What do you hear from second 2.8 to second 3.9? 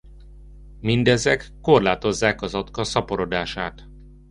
szaporodását.